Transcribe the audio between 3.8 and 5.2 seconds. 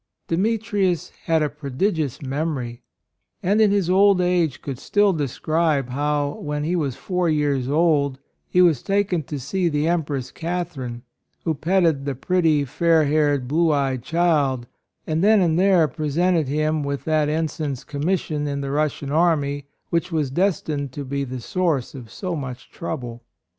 old age 24 A ROYAL SON could still